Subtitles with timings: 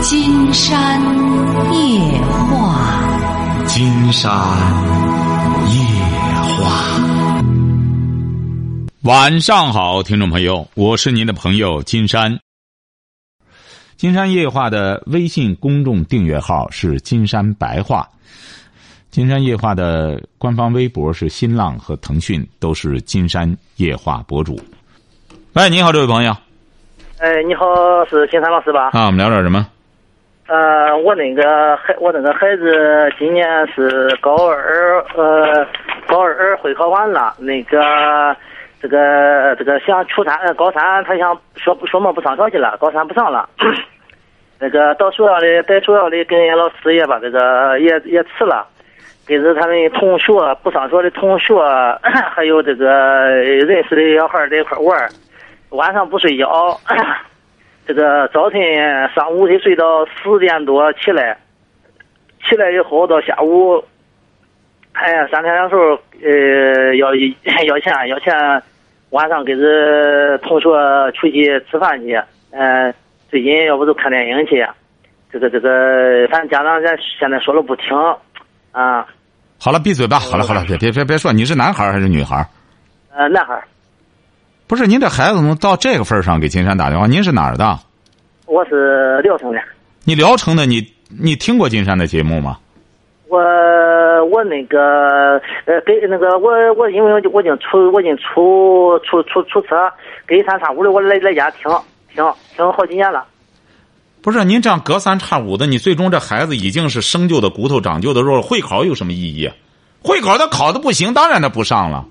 [0.00, 1.00] 金山
[1.72, 4.30] 夜话，金山
[5.68, 5.78] 夜
[6.56, 7.02] 话。
[9.02, 12.38] 晚上好，听众朋友，我是您的朋友金山。
[13.96, 18.08] 金山夜话的微信公众订阅号是金山白话，
[19.10, 24.60] 金山夜话的官方微博是新浪和腾讯，都是金山夜话博主。
[25.54, 26.32] 喂，你好，这位朋友。
[27.18, 27.66] 哎，你好，
[28.08, 28.90] 是金山老师吧？
[28.92, 29.66] 啊，我们聊点什么？
[30.48, 35.66] 呃，我那个孩，我那个孩子今年是高二，呃，
[36.06, 38.34] 高二会考完了，那个
[38.80, 43.46] 这个这个想初三，呃高三他想说说么不上学去了，高三不上了。
[44.58, 48.66] 那个到学校里，在学校里跟老师也把这个也也辞了，
[49.26, 51.54] 跟着他们同学不上学的同学，
[52.34, 55.08] 还有这个认识的小孩在一块玩。
[55.72, 56.74] 晚上不睡觉，
[57.88, 58.60] 这个早晨
[59.14, 61.38] 上午得睡到十点多起来，
[62.46, 63.82] 起来以后到下午，
[64.92, 65.76] 哎呀，三天两头
[66.22, 67.14] 呃要
[67.64, 68.62] 要钱要钱，
[69.08, 70.68] 晚上跟着同学
[71.12, 72.14] 出去吃饭去，
[72.50, 72.92] 嗯，
[73.30, 74.62] 最近要不就看电影去，
[75.32, 77.96] 这个这个，反正家长现现在说了不听，
[78.72, 79.06] 啊。
[79.58, 80.18] 好了，闭嘴吧！
[80.18, 82.46] 好了好了，别别别别说，你是男孩还是女孩？
[83.16, 83.58] 呃，男孩。
[84.68, 87.06] 不是您这孩子怎么到这个份上给金山打电话？
[87.06, 87.78] 您是哪儿的？
[88.44, 89.58] 我是聊城的。
[90.04, 92.58] 你聊城的，你你听过金山的节目吗？
[93.28, 93.38] 我
[94.26, 99.90] 我那个呃，给那个我我因为我已经出我已经出出出出车，
[100.26, 101.62] 隔三差五的我来来家听
[102.14, 102.22] 听
[102.54, 103.24] 听好几年了。
[104.20, 109.50] 不是您这样隔三差五的，你最终这孩子已经是生就的骨头长就的肉，会考有什么意义？
[110.02, 112.04] 会考他考的不行，当然他不上了。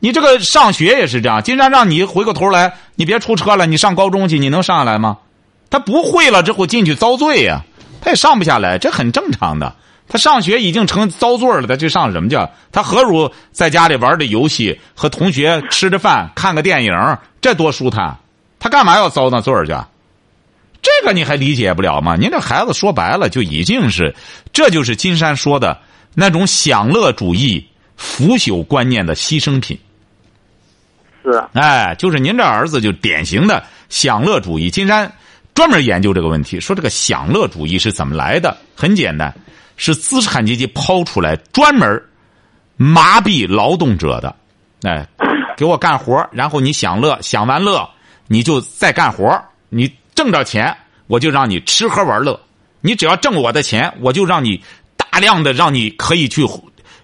[0.00, 5.18] 你这个上学也是这样，金山让你回过头来，你别出车了，你上高中去，你能上来吗？
[5.70, 7.62] 他不会了之后进去遭罪呀，
[8.00, 9.74] 他也上不下来，这很正常的。
[10.06, 12.36] 他上学已经成遭罪了，他去上什么去？
[12.70, 16.92] 他何如在家里玩的游戏，和同学吃着饭，看个电影，
[17.40, 18.18] 这多舒坦？
[18.58, 19.74] 他干嘛要遭那罪去？
[20.82, 22.14] 这个你还理解不了吗？
[22.14, 24.14] 您这孩子说白了就已经是，
[24.52, 25.78] 这就是金山说的
[26.14, 27.66] 那种享乐主义、
[27.96, 29.78] 腐朽观念的牺牲品。
[31.24, 34.70] 是，哎，就是您这儿子就典型的享乐主义。
[34.70, 35.10] 金山
[35.54, 38.54] 专门研究这个问题，说这个享乐主义是怎么来的？
[38.76, 39.34] 很简单，
[39.78, 42.02] 是资产阶级抛出来专门
[42.76, 44.36] 麻痹劳动者的。
[44.82, 45.08] 哎，
[45.56, 47.88] 给我干活，然后你享乐，享完乐
[48.28, 52.38] 你就再干活，你挣着钱我就让你吃喝玩乐。
[52.82, 54.62] 你只要挣我的钱，我就让你
[54.94, 56.46] 大量的让你可以去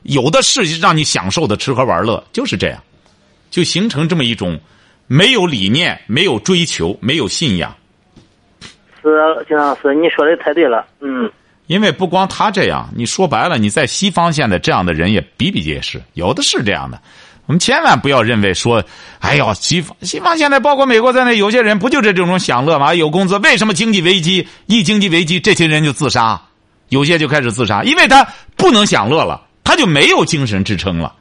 [0.02, 2.78] 有的是让你享受的吃喝玩乐，就是这样。
[3.50, 4.58] 就形成这么一种
[5.06, 7.76] 没有理念、没有追求、没有信仰。
[9.02, 10.86] 是，金老师，你说的太对了。
[11.00, 11.30] 嗯。
[11.66, 17.00] 因为不光他这样，你说白了，你在西方现在这样的人也比比皆是，有的是这样的。
[17.46, 18.82] 我们千万不要认为说，
[19.20, 22.92] 哎呦，西方西方现在包括美国在内，有些人不就是这种享乐吗？
[22.94, 26.40] 有工资，为什么经济危机一经济危机，这些人就自杀？
[26.88, 31.14] 有些就开始自杀，因为他不能享乐了，他就没有精神支撑了。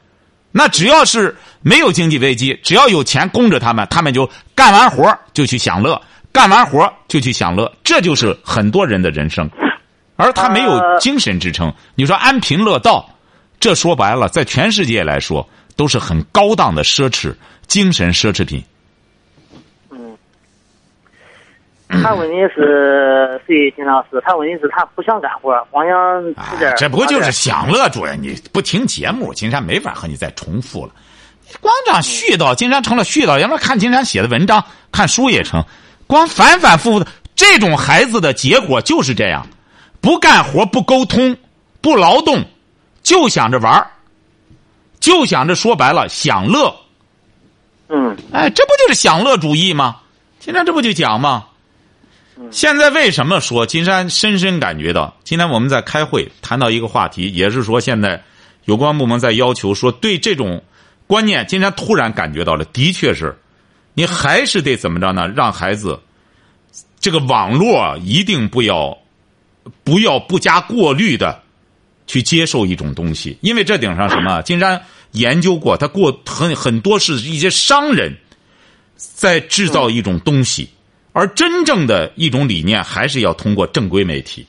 [0.51, 9.49] 那只要是没有经济危机，只要有钱供着他们，他们就干完活就去享乐，干完活就去享乐，这就是很多人的人生。
[10.15, 13.09] 而他没有精神支撑，你说安贫乐道，
[13.59, 17.33] 这说白了，在全世界来说都是很高档的奢侈
[17.67, 18.63] 精神奢侈品。
[22.03, 23.71] 他问题是谁？
[23.75, 26.71] 金老师，他问题是他不想干活，光想吃点。
[26.77, 28.21] 这不就是享乐主任？
[28.21, 30.91] 你不听节目，金山没法和你再重复了。
[31.61, 33.39] 光这样絮叨，金山成了絮叨。
[33.39, 35.63] 要么看金山写的文章，看书也成。
[36.07, 39.47] 光反反复复的这种孩子的结果就是这样：
[40.01, 41.35] 不干活，不沟通，
[41.81, 42.45] 不劳动，
[43.03, 43.87] 就想着玩
[44.99, 46.75] 就想着说白了享乐。
[47.89, 48.15] 嗯。
[48.31, 49.97] 哎，这不就是享乐主义吗？
[50.39, 51.45] 金山这不就讲吗？
[52.51, 55.13] 现在为什么说金山深深感觉到？
[55.25, 58.23] 今天我们在开会谈到一个话题，也是说现在
[58.63, 60.63] 有关部门在要求说，对这种
[61.09, 63.35] 观念，金山突然感觉到了，的确是，
[63.95, 65.27] 你还是得怎么着呢？
[65.27, 65.99] 让孩子
[66.99, 68.95] 这个网络一定不要
[69.83, 71.41] 不要不加过滤的
[72.05, 74.43] 去接受一种东西，因为这顶上什么？
[74.43, 74.79] 金山
[75.13, 78.15] 研究过，他过很很多是一些商人
[78.95, 80.69] 在制造一种东西。
[81.11, 84.45] 而真正的一种理念，还是要通过正规媒体。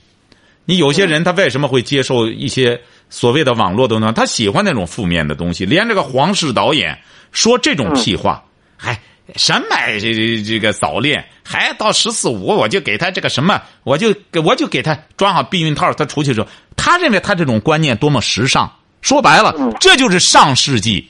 [0.67, 2.79] 你有些人他为什么会接受一些
[3.11, 4.12] 所谓的网络的呢？
[4.15, 5.67] 他喜欢那种负面的东西。
[5.67, 6.97] 连这个皇室导演
[7.33, 8.43] 说这种屁话，
[8.77, 8.99] 还
[9.37, 9.67] 什么
[10.01, 18.73] 这这这个早恋，还到十四五我就给他这个什么，我就给我就给他装上避孕套，他出去之后，他认为他这种观念多么时尚。
[19.03, 21.09] 说白了，这就是上世纪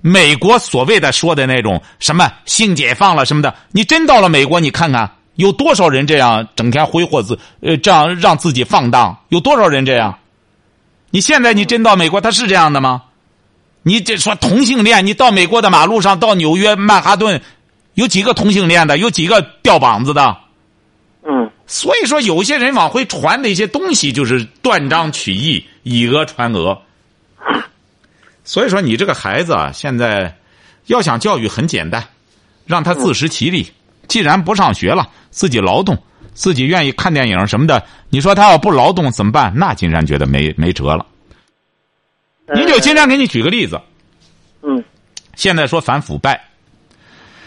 [0.00, 3.54] 美国所谓的说的那种什么性解放了什么的。
[3.72, 10.18] 你真到了美国，你看看有多少人这样整天挥霍自呃这样让自己放荡，有多少人这样？
[11.16, 13.04] 你现在你真到美国，他是这样的吗？
[13.82, 17.40] 你这说同性恋，你到美国的马路上，到纽约曼哈顿，
[17.94, 18.98] 有几个同性恋的？
[18.98, 20.36] 有几个掉膀子的？
[21.26, 26.82] 嗯所以说，有些人往回传的一些东西，就是断章取义，以讹传讹。
[28.44, 30.36] 所以说，你这个孩子啊，现在
[30.84, 32.04] 要想教育很简单，
[32.66, 33.72] 让他自食其力。
[34.06, 35.96] 既然不上学了，自己劳动，
[36.36, 39.52] 自己愿意看电影什么的，你说他要不劳动怎么办？
[39.56, 41.04] 那金山觉得没没辙了。
[42.54, 43.80] 您就金山给你举个例子，
[44.62, 44.84] 嗯
[45.34, 46.40] 现在说反腐败，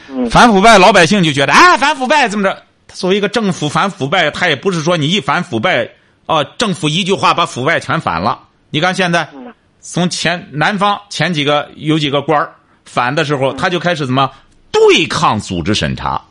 [0.09, 2.63] 嗯反腐败，老百姓就觉得啊，反腐败怎么着？
[2.88, 5.88] 作为一个政府反腐败，他也不是说你一反腐败，
[6.25, 8.39] 啊，政府一句话把腐败全反了。
[8.71, 9.30] 你看现在，
[9.80, 12.53] 从前南方前几个有几个官儿
[12.86, 14.30] 反的时候，他就开始怎么
[14.71, 16.21] 对抗组织审查。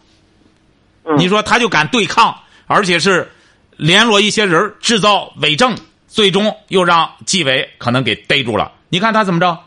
[1.16, 2.36] 你说他就敢对抗，
[2.68, 3.32] 而且是
[3.76, 5.76] 联络一些人制造伪证，
[6.06, 8.70] 最终又让纪委可能给逮住了。
[8.88, 9.58] 你看他怎么着？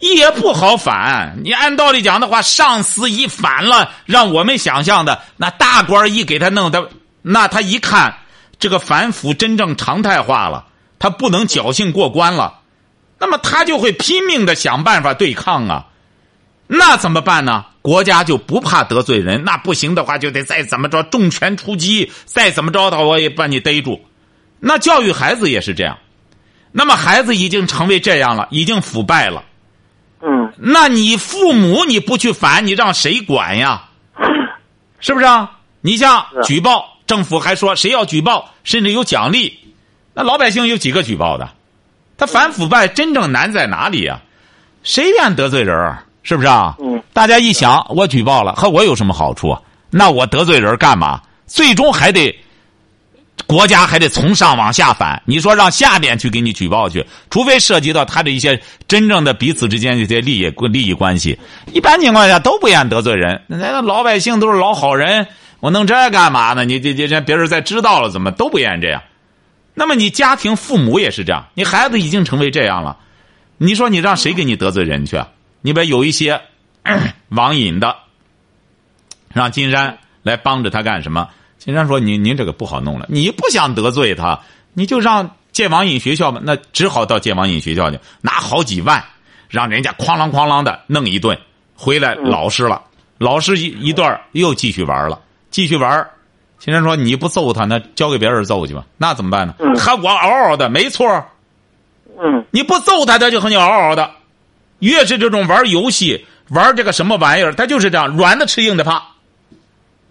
[0.00, 1.38] 也不好反。
[1.44, 6.90] 你按道理讲的话，上司一反了，让我们想象的那大官一给他弄的，
[7.22, 8.16] 那他一看
[8.58, 10.66] 这个反腐真正常态化了，
[10.98, 12.60] 他不能侥幸过关了，
[13.20, 15.86] 那么他就会拼命的想办法对抗啊。
[16.74, 17.66] 那怎么办呢？
[17.82, 24.02] 国家就不怕得罪人，那不行的话就得再怎么着重拳出击，再怎么着的我也把你逮住。
[24.58, 25.98] 那教育孩子也是这样，
[26.72, 29.44] 那么孩子已经成为这样了，已经腐败了。
[30.22, 33.88] 嗯那你父母你不去反，你让谁管呀？
[35.00, 35.58] 是不是啊？
[35.82, 39.58] 你像举报，政府还说谁要举报，甚至有奖励。
[40.14, 41.50] 那老百姓有几个举报的？
[42.16, 44.20] 他反腐败真正难在哪里呀、
[44.84, 46.04] 谁愿得罪人儿？
[46.22, 46.76] 是不是啊？
[46.80, 49.60] 嗯大家一想，我举报了，和我有什么好处啊？
[49.90, 51.20] 那我得罪人干嘛？
[51.46, 52.34] 最终还得
[53.46, 55.22] 国家还得从上往下反。
[55.26, 58.58] 你说让下边去给你举报去，除非涉及到他的一些
[58.88, 61.38] 真正的彼此之间的一些利益利益关系，
[61.72, 63.42] 一般情况下都不愿得罪人。
[63.46, 65.26] 那那老百姓都是老好人，
[65.60, 66.64] 我弄这干嘛呢？
[66.64, 69.02] 你这这这别人再知道了，怎么都不愿意这样？
[69.74, 72.96] 那么你家庭父母也是这样，你孩子已经成为这样了，
[73.58, 75.28] 你说你让谁给你得罪人去啊？
[75.62, 76.40] 你别有一些
[77.30, 77.96] 网瘾的，
[79.32, 81.28] 让金山来帮着他干什么？
[81.58, 84.40] 金山说：“您您这个不好弄了，你不想得罪他，
[84.74, 89.04] 你就让戒网瘾学校吧，那只好到戒网瘾学校去，拿好几万，
[89.48, 91.38] 让人家哐啷哐啷的弄一顿，
[91.76, 92.82] 回来老实了，
[93.18, 95.20] 老实一一段又继续玩了，
[95.50, 96.04] 继续玩。
[96.58, 99.54] 金山说：你不揍他，那交给别人揍去吧，那怎么办呢？
[99.60, 101.08] 嗯还我嗷嗷的，没错
[102.20, 104.10] 嗯你不揍他，他就和你嗷嗷的。
[104.82, 109.02] 越是这种玩游戏、玩这个什么玩意儿，他就是这样，软的吃硬的怕。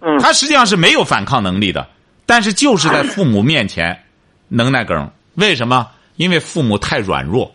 [0.00, 1.86] 嗯他实际上是没有反抗能力的，
[2.26, 4.04] 但是就是在父母面前
[4.48, 5.10] 能耐梗。
[5.34, 5.88] 为什么？
[6.16, 7.54] 因为父母太软弱。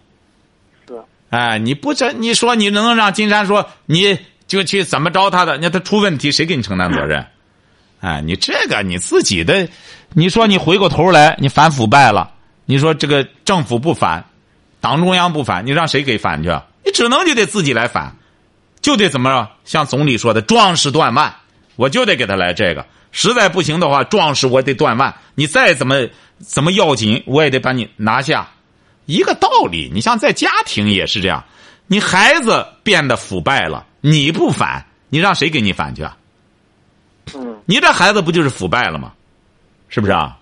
[0.87, 0.93] 是
[1.29, 4.17] 哎，你不这，你说你能让金山说你
[4.47, 5.57] 就去怎么着他的？
[5.57, 7.25] 那他出问题，谁给你承担责任？
[7.99, 9.67] 哎，你这个你自己的，
[10.13, 12.31] 你说你回过头来，你反腐败了，
[12.65, 14.23] 你说这个政府不反，
[14.79, 16.49] 党中央不反，你让谁给反去
[16.97, 18.15] 只能就得自己来反，
[18.81, 19.47] 就得怎么着？
[19.65, 21.31] 像总理说的，壮士断腕，
[21.75, 22.83] 我就得给他来这个。
[23.11, 26.07] 实在不行的话，壮士我得断腕，你再怎么
[26.39, 28.47] 怎么要紧，我也得把你拿下。
[29.05, 31.45] 一个道理，你像在家庭也是这样，
[31.85, 36.17] 你孩子变得腐败了，你不反，你让谁给你反去啊？
[37.35, 39.13] 嗯你这孩子不就是腐败了吗？
[39.87, 40.35] 是不是啊？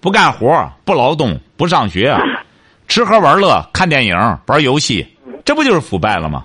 [0.00, 2.18] 不干活，不劳动，不上学，啊
[2.88, 5.06] 吃喝玩乐，看电影，玩游戏，
[5.44, 6.44] 这不就是腐败了吗？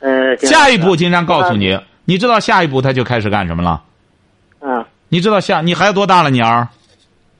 [0.00, 3.82] 呃，下一步，金山告诉你，你知道下一步他就开始干什么了？
[4.60, 6.30] 嗯你知道下你孩子多大了？
[6.30, 6.68] 你儿？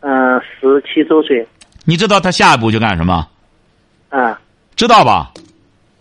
[0.00, 1.46] 嗯，十七周岁，
[1.84, 3.28] 你知道他下一步就干什么？
[4.10, 4.36] 嗯
[4.74, 5.30] 知道吧？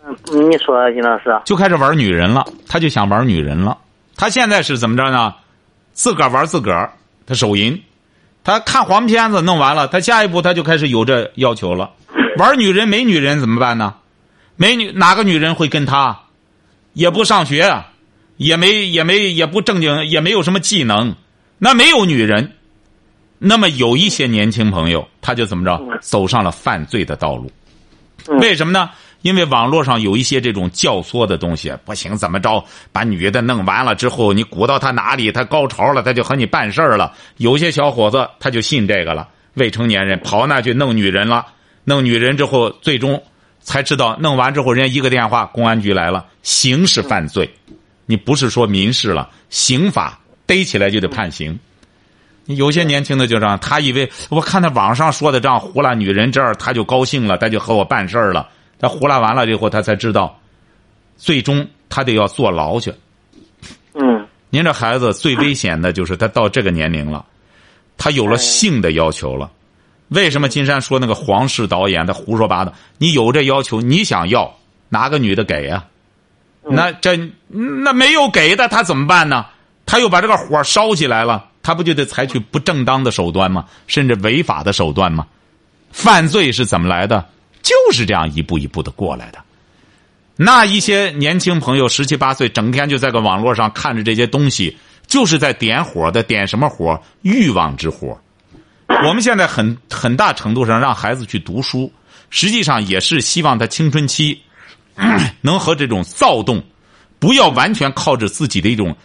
[0.06, 0.16] 嗯，
[0.50, 3.78] 你说金老师，就开始玩女人了，他就想玩女人了。
[4.16, 5.36] 他现在是怎么着呢？
[5.94, 6.92] 自个儿玩自个儿，
[7.28, 7.82] 他手淫，
[8.44, 11.92] 他看黄片子弄完了，他下一步他就开始有这要求了。
[12.38, 13.94] 玩女人没女人怎么办呢？
[14.62, 16.20] 没女哪个女人会跟他？
[16.92, 17.94] 也不上学，啊
[18.36, 21.16] 也没也没也不正经，也没有什么技能，
[21.58, 22.52] 那没有女人。
[23.38, 27.50] 那么有一些年轻朋友，他就怎么着，走上了犯罪的道路。
[28.28, 28.90] 嗯为什么呢？
[29.22, 32.62] 因为网络上有一些这种教唆的东西，不行怎么着，
[32.92, 37.14] 把女的弄完了之后，你鼓到他哪里，他高潮了，他就和你办事儿了。
[37.38, 41.46] 有些小伙子他就信这个了，未成年人跑那去弄女人了，
[41.86, 43.24] 弄女人之后，最终
[43.62, 47.50] 才知道，弄完之后人家一个电话，公安局来了，刑事犯罪，
[48.06, 51.60] 你不是说民事了，刑法逮起来就得判刑。
[52.46, 58.50] 有些年轻的就这样，他以为我看他网上说的这样胡乱女人这儿，他就高兴了，他就和我办事儿了。
[58.80, 60.40] 他胡乱完了以后，他才知道，
[61.16, 62.94] 最终他得要坐牢去。
[63.94, 67.24] 嗯您这孩子最危险的就是他到这个年龄了，
[67.98, 69.52] 他有了性的要求了。
[70.10, 72.74] 为什么金山说那个黄氏导演他胡说八道？
[72.98, 74.58] 你有这要求，你想要
[74.90, 75.86] 哪个女的给呀、
[76.64, 79.46] 那这那没有给的，他怎么办呢？
[79.86, 83.66] 他又把这个火烧起来了，他不就得采取不正当的手段吗？
[83.88, 85.26] 甚至违法的手段吗？
[85.92, 87.26] 犯罪是怎么来的？
[87.62, 89.40] 就是这样一步一步的过来的。
[90.36, 97.00] 那一些年轻朋友十七八岁，整天就在个网络上看着这些东西，就是在点火的，点什么火？
[97.22, 98.20] 欲望之火。
[99.06, 101.92] 我们现在很很大程度上让孩子去读书，
[102.30, 104.42] 实际上也是希望他青春期
[105.42, 106.62] 能和这种躁动，
[107.18, 108.96] 不要完全靠着自己的一种，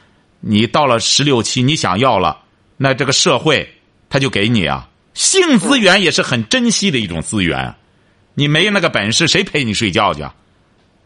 [0.41, 2.39] 你到了十六七，你想要了，
[2.77, 3.69] 那这个社会
[4.09, 4.89] 他就给你啊。
[5.15, 7.73] 性资源也是很珍惜的一种资源，
[8.35, 10.35] 你没那个本事，谁陪你睡觉去啊？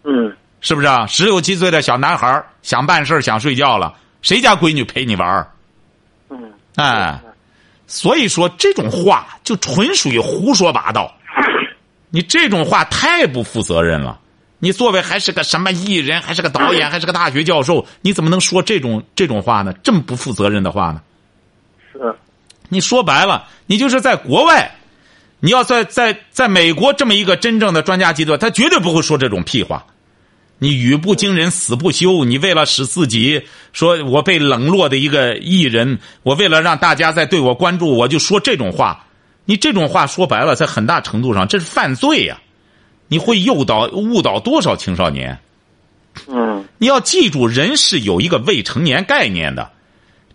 [0.05, 1.07] 嗯是不是啊？
[1.07, 5.53] 十六七岁的小男孩想办事儿想睡觉了，谁家闺女陪你玩儿？
[6.31, 7.21] 嗯哎，
[7.89, 11.13] 所以说这种话就纯属于胡说八道。
[12.11, 14.21] 你这种话太不负责任了。
[14.61, 19.73] 你作为还是个什么艺人，还是个导演，还是个大学教授，你怎么能说这种这种话呢？
[19.83, 21.01] 这么不负责任的话呢？
[21.93, 22.15] 是
[22.69, 24.75] 你说白了，你就是在国外，
[25.41, 29.87] 你要在在在美国这么一个真正的专家级的，他绝对不会说这种屁话。
[30.59, 39.07] 你语不惊人死不休，你为了使自己说我被冷落的一个艺人，我为了让大家再对我关注，我就说这种话。
[39.45, 42.39] 你这种话说白了，在很大程度上这是犯罪呀、
[43.07, 45.39] 你会诱导误导多少青少年？
[46.27, 49.71] 嗯你要记住，人是有一个未成年概念的，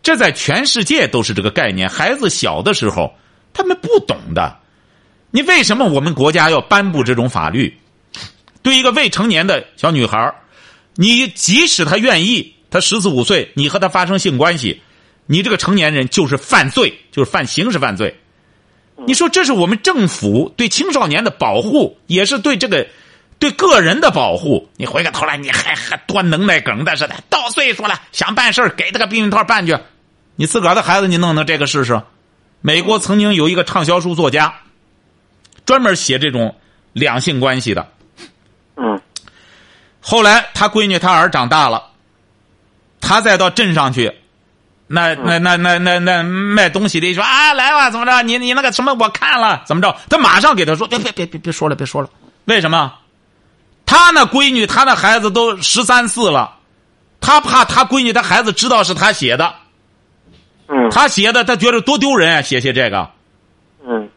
[0.02, 1.90] 这在全世界都是这个概念。
[1.90, 3.14] 孩子小的时候，
[3.54, 4.58] 他们不懂的。
[5.32, 7.78] 你为什么我们国家要颁布这种法律？
[8.64, 10.34] 对一个未成年的小女孩
[10.96, 14.82] 你即使她愿意，她十四五岁，你和她发生性关系，
[15.28, 18.20] 你这个成年人就是犯罪，就是犯刑事犯罪。
[19.06, 22.88] 你说这是我们政府对青少年的保护，也是对这个
[23.40, 24.70] 对个人的保护。
[24.78, 29.78] 你回过头来，你还还多能耐梗的似的，到岁数了想办事儿给他个避孕套办去。
[30.36, 32.02] 你自个儿的孩子，你弄弄这个试试。
[32.62, 34.62] 美国曾经有一个畅销书作家，
[35.66, 36.56] 专门写这种
[36.94, 37.90] 两性关系的。
[38.76, 39.00] 嗯
[40.02, 41.84] 后来他闺女他儿长大了，
[43.00, 44.14] 他再到镇上去，
[44.88, 48.22] 那那那那那那卖东西的一说啊来吧，怎么着？
[48.22, 49.96] 你你那个什么我看了，怎么着？
[50.10, 52.10] 他马上给他说别别别别别说了，别说了。
[52.46, 52.94] 为什么？
[53.86, 56.54] 他那闺女他那孩子都十三四了，
[57.22, 59.54] 他怕他闺女他孩子知道是他写的，
[60.68, 63.10] 嗯他写的他觉得多丢人啊，写写这个。
[63.88, 64.10] 嗯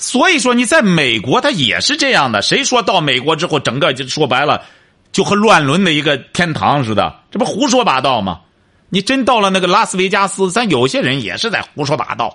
[0.00, 2.40] 所以说你在美国，他也是这样的。
[2.40, 4.64] 谁说到美国之后，整个就说白了，
[5.12, 8.40] 就和乱伦的一个天堂似的，这不胡说八道吗？
[8.88, 12.34] 你真到了那个拉斯维加斯，咱有些人也是在胡说八道。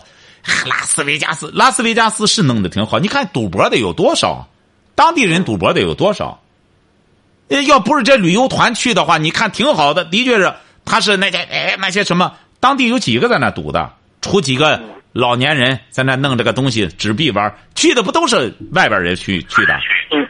[0.68, 3.00] 拉斯维加斯，拉斯维加斯是弄得挺好。
[3.00, 4.48] 你看赌博的有多少，
[4.94, 6.40] 当地人赌博的有多少？
[7.68, 10.54] 要不是这旅游团去的话，你看挺好的，的确是，
[10.86, 13.92] 他是那些哎那些什么，当地有几个在那赌的，
[14.22, 14.80] 出几个
[15.16, 19.74] 老年人在那弄这个东西纸币玩，去的不都是外边人去去的？
[20.12, 20.28] 嗯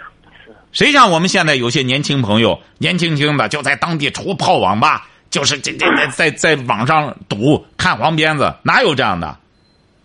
[0.71, 9.35] 谁像我们现在有些年轻朋友，年轻轻的就在当地除泡网吧，就是这这这在在网上赌看黄片子，哪有这样的？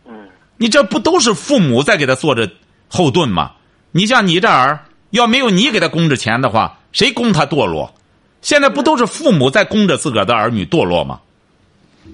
[0.06, 0.14] 嗯
[0.56, 2.50] 你这不都是父母在给他做着
[2.88, 3.52] 后盾吗？
[3.92, 7.92] 你像你这儿，要没有你给他供着钱的话，谁供他堕落？
[8.40, 11.20] 现在不都是父母在供着自个儿的儿女堕落吗？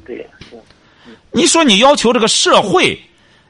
[0.04, 0.56] 对是
[1.37, 2.99] 你说你要求这个社会，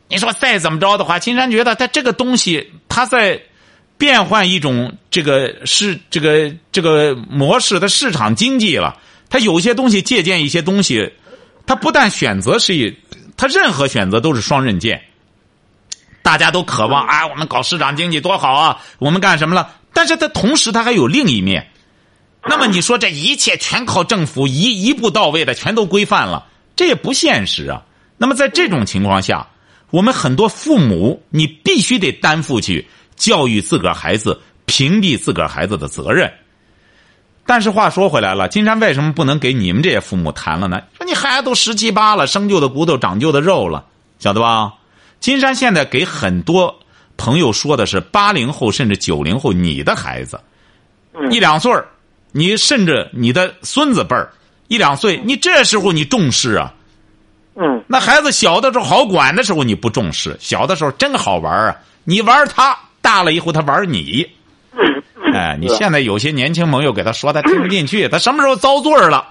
[0.09, 3.41] 你说再怎么着的话，金山觉得他这个东西，他在
[3.97, 8.97] 变换一种这个是这个这个模式的市场经济了。
[9.31, 11.13] 他有些东西借鉴一些东西，
[11.65, 12.93] 他不但选择是一，
[13.37, 15.01] 他任何选择都是双刃剑。
[16.23, 19.77] 大家都渴望啊，我们搞市场经济多好啊，我们干什么了？
[19.93, 21.71] 但是他同时他还有另一面。
[22.49, 26.46] 那么你说这一切全靠政府一一步到位的全都规范了，
[26.77, 27.83] 这也不现实啊。
[28.17, 29.47] 那么在这种情况下，
[29.91, 36.33] 我们很多父母你必须得担负起教育自个儿孩子屏蔽自个儿孩子的责任。
[37.45, 40.83] 但是话说回来了，金山为什么不能给你们这些父母谈了呢？
[40.99, 43.85] 说你孩子都十七八了，生旧的骨头长旧的肉了，
[44.19, 44.75] 晓得吧？
[45.21, 46.81] 金山现在给很多
[47.17, 50.41] 朋友说的是八零后甚至九零后，你的孩子
[51.31, 51.87] 一两岁儿，
[52.33, 54.33] 你甚至你的孙子辈儿
[54.69, 56.73] 一两岁，你这时候你重视啊？
[57.59, 61.77] 嗯那孩子小的时候好管的时候你不重视，小的时候真好玩啊！
[62.05, 64.29] 你玩他，大了以后他玩你。
[65.33, 69.29] 哎，你现在有些年轻朋友给他说，他听不进去，他什么时候遭罪了？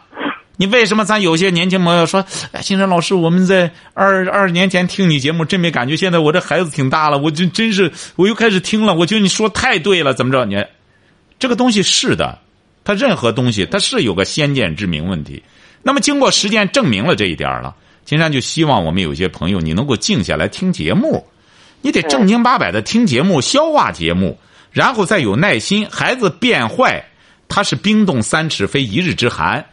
[0.58, 10.46] 你为什么咱有些年轻朋友说，哎，金山老师，我们在二二十年前听你节目真没感觉，现在我这孩子挺大了，我就真是我又开始听了，我觉得你说太对了，怎么着？
[10.46, 10.66] 你
[11.38, 12.40] 这个东西是的，
[12.86, 15.44] 他任何东西他是有个先见之明问题。
[15.84, 17.76] 那么经过实践证明了这一点了，
[18.06, 21.28] 金山就希望我们有些朋友你能够静下来听节目，
[21.82, 24.40] 你得正经八百的听节目，消化节目，
[24.72, 25.88] 然后再有耐心。
[25.92, 27.06] 孩子变坏，
[27.48, 29.66] 他是冰冻三尺非一日之寒，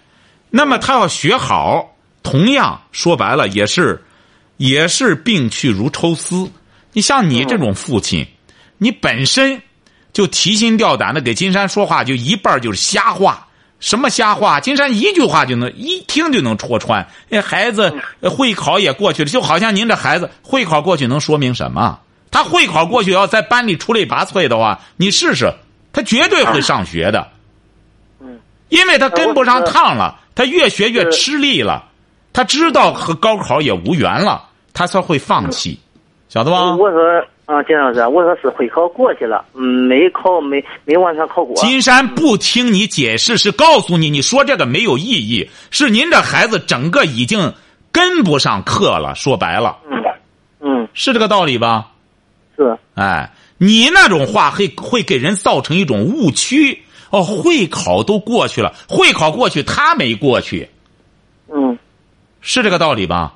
[0.51, 4.03] 那么他要学好，同样说白了也是，
[4.57, 6.51] 也是病去如抽丝。
[6.93, 8.27] 你像你这种父亲，
[8.77, 9.63] 你本身
[10.13, 13.47] 就提心吊胆的给金山说话，就一半就是瞎话。
[13.81, 14.61] 什么瞎话？
[14.61, 17.05] 金山一句话就能一听就能戳穿。
[17.29, 21.99] 那孩子呃会考也过去了，就好像您这孩子会考过去能说明什么？
[22.31, 25.53] 他会考过去要在班里出类拔萃的话，你试试，
[25.93, 27.29] 他绝对会上学的。
[28.21, 28.39] 嗯，
[28.69, 31.85] 因为他跟不上趟了，他越学越吃力了，
[32.33, 35.79] 他知道和高考也无缘了，他才会放弃，
[36.29, 36.77] 晓得吧？
[36.77, 37.01] 我说
[37.53, 41.55] 啊，金老师，我说是会考过去了，嗯，没考没没完全考过。
[41.57, 47.53] 金山不听你解释，是告诉你，你说这个没有意义，是您这孩子整个已经
[47.91, 49.15] 跟不上课了。
[49.15, 49.77] 说白了，
[50.61, 51.89] 嗯，是这个道理吧？
[52.57, 56.83] 是，哎，你那种话会会给人造成一种误区。
[57.11, 60.67] 哦，会考都过去了，会考过去，他没过去，
[61.53, 61.79] 嗯
[62.41, 63.35] 是这个道理吧？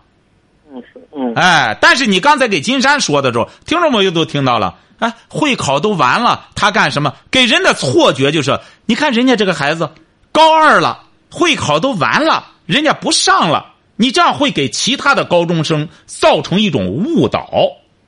[1.35, 4.75] 哎，但是你刚才给金山说的时候，听众朋友都听到了。
[4.99, 7.13] 哎，会考都完了，他干什么？
[7.31, 9.91] 给人的错觉就是，你看人家这个孩子
[10.33, 11.01] 高二了，
[11.31, 17.47] 会考都完了，人家不上了，你这样会给其他的高中生造成一种误导，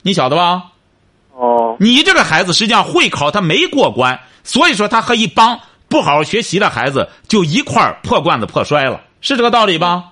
[0.01, 0.62] 你晓得吧？
[1.35, 10.05] 哦你这个孩子实际上会考他没过关，所以说他和一帮不好好学习的孩子就一块儿破罐子破摔了，是这个道理吧？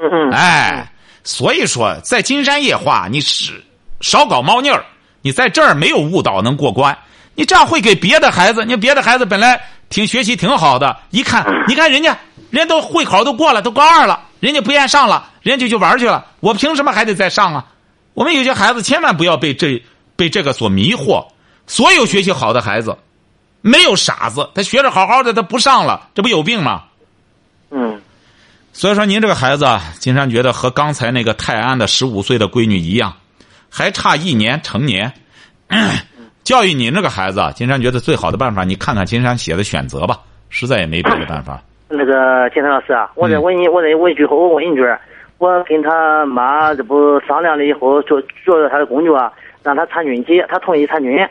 [0.00, 0.92] 嗯嗯哎，
[1.24, 3.62] 所以说在金山夜话，你是
[4.00, 4.84] 少搞猫腻儿，
[5.22, 6.96] 你在这儿没有误导能过关，
[7.34, 12.18] 你这样会给别的孩子，你别的孩子本来挺学习挺好的，一看， 你看人家，
[12.50, 17.66] 人家都会考都过了，都高二了，人家不愿上了，人家就去玩去了，我凭什么还得再上啊？
[18.14, 19.82] 我们有些孩子千万不要被这
[20.16, 21.26] 被这个所迷惑，
[21.66, 22.96] 所有学习好的孩子，
[23.60, 26.84] 没有傻子，他学着好好的，他不上了，这不有病吗？
[27.70, 28.00] 嗯
[28.80, 33.12] 所以说，您这个孩子啊，金山觉得和刚才那个泰安的十五岁的闺女一样，
[33.68, 35.12] 还差一年成年。
[36.44, 41.62] 教育您这个孩子啊，金山觉得最好的办法，你看看金山写的选择吧，实在也没别的办法。
[41.90, 44.82] 那个金山老师啊，我再嗯问你，我再问一句后，我问一句，
[45.36, 49.30] 我跟他妈这不商量了以后，做做了他的工作啊，
[49.62, 51.28] 让他参军去，他同意参军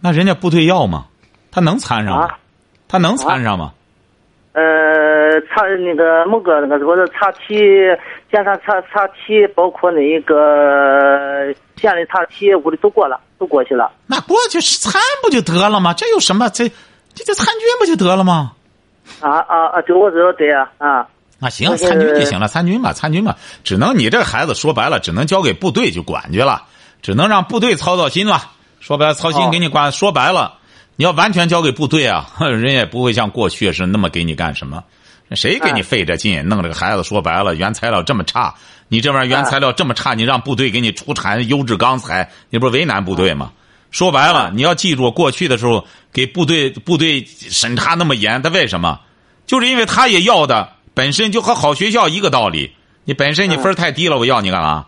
[0.00, 1.06] 那人家部队要吗？
[1.50, 2.26] 他能参上吗？
[2.26, 2.38] 啊。
[2.88, 3.72] 他能参上吗？
[4.52, 4.62] 呃，
[5.42, 7.56] 查那个某个那个说是查体
[8.30, 13.90] 检查查查体，包括那个县里查体，屋里都过了，都过去了。
[14.06, 15.94] 那过去参不就得了吗？
[15.94, 16.48] 这有什么？
[16.50, 16.68] 这
[17.14, 18.52] 这这参军不就得了吗？
[19.20, 19.82] 啊啊啊！
[19.82, 21.06] 对我知道，对啊啊。
[21.40, 26.62] 啊，行，参军就行了，参军吧，参军吧，只能你这孩子说白了，只能交给部队去管去了，
[27.02, 28.38] 只能让部队操操心了。
[28.78, 29.90] 说白了，操心哦给你管。
[29.90, 30.54] 说白了，
[30.94, 34.84] 你要完全交给部队啊，哼 人也不会像过去是那么给你干什么。
[35.36, 37.02] 谁给你哎费这劲，弄这个孩子？
[37.02, 38.54] 说白了，原材料这么差，
[38.88, 43.52] 你这玩意儿原材料这么差，你让部队给你出产优质钢材，你不是为难部队吗？
[43.90, 49.00] 说白了，你要记住，过去的时候给部队部队审查那么严，他为什么？
[49.46, 52.72] 就是因为他也要的本身就和好学校一个道理。
[53.04, 54.86] 你本身你分儿太低了，我要你干嘛？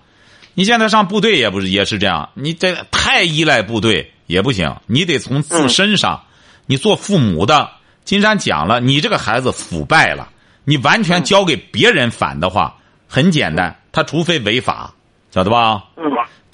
[0.55, 6.23] 你现在上部队也不是也是这样，你这太依赖部队也不行，你得从自身上。
[6.67, 7.69] 你做父母的，
[8.05, 10.31] 金山讲了，你这个孩子腐败了，
[10.65, 12.75] 你完全交给别人反的话，
[13.07, 14.93] 很简单，他除非违法，
[15.31, 15.85] 晓得吧？
[15.97, 16.05] 嗯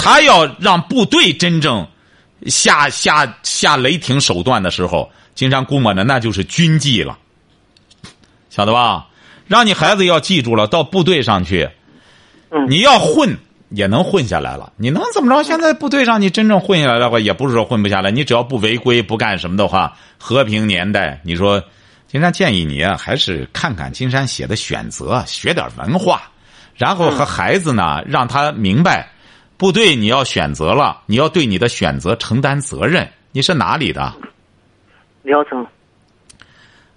[0.02, 1.86] 他要让部队真正
[2.46, 7.18] 下下下雷霆手段的时候，金山估摸着那就是军纪了，
[8.48, 9.08] 晓得吧？
[9.46, 11.68] 让你孩子要记住了，到部队上去，
[12.50, 13.36] 嗯你要混，
[13.68, 14.72] 也能混下来了。
[14.78, 15.42] 你能怎么着？
[15.42, 18.10] 现在部队上你真正混下来的话，也不是说混不下来。
[18.10, 21.62] 你只要不违规、不干什么的话，和平年代，你说，
[22.10, 26.22] 金山建议你啊，还是看看金山写的选择，学点文化，
[26.74, 29.08] 然后和孩子呢，让他明白，
[29.56, 33.08] 部队你要选择了，你要对你的选择承担责任。
[33.30, 34.12] 你是哪里的？
[35.22, 35.64] 聊城。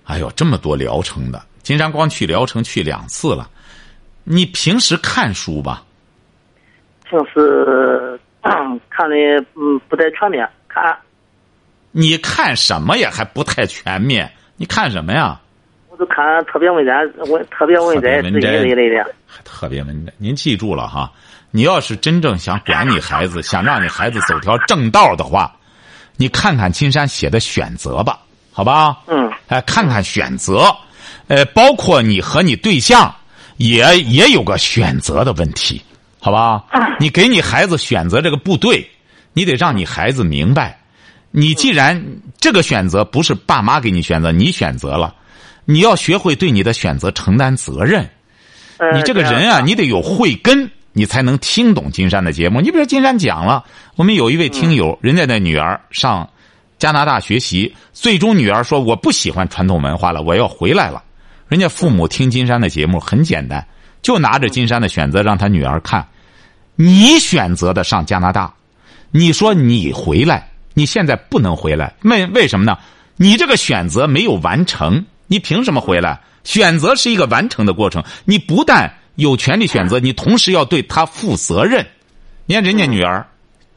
[0.06, 3.48] 哎呦，这么多聊城的，金山光去聊城去两次了。
[4.24, 5.84] 你平时看书吧？
[7.08, 9.16] 平时 看的
[9.54, 10.98] 嗯不太全面，看。
[11.92, 13.12] 你看什么呀？
[13.14, 14.34] 还不太全面？
[14.56, 15.40] 你看什么呀？
[15.90, 16.94] 我都看特别文摘，
[17.28, 19.06] 我特别文摘这一类的。
[19.44, 21.12] 特别文摘，您记住了哈。
[21.52, 25.56] 你要是真正想管你孩子， 想让你孩子走条正道的话，
[26.18, 28.20] 你看看金山写的选择吧，
[28.52, 28.98] 好吧？
[29.08, 29.32] 嗯。
[29.48, 30.76] 哎，看看选择，
[31.28, 33.14] 呃，包括你和你对象。
[33.58, 35.80] 也也有个选择的问题，
[36.20, 36.64] 好吧？
[37.00, 38.90] 你给你孩子选择这个部队，
[39.32, 40.76] 你得让你孩子明白，
[41.36, 42.00] 你既然
[42.40, 45.16] 这个选择不是爸妈给你选择，你选择了，
[45.66, 48.08] 你要学会对你的选择承担责任。
[48.94, 52.62] 你这个人啊，你得有慧根，你才能听懂金山的节目。
[52.62, 53.66] 你比如金山讲了，
[53.96, 56.30] 我们有一位听友，人家的女儿上
[56.78, 61.02] 加拿大学习，最终女儿说我不喜欢传统文化了，我要回来了。
[61.48, 63.66] 人家父母听金山的节目很简单，
[64.04, 66.06] 就拿着金山的选择让他女儿看。
[66.76, 68.54] 你选择的上加拿大，
[69.10, 72.78] 你说你回来，你现在不能回来，为为什么呢？
[73.16, 76.20] 你这个选择没有完成，你凭什么回来？
[76.44, 81.86] 选择是一个完成的过程，你不但有权利选择，你同时要对他负责任。
[82.46, 83.26] 你看人家女儿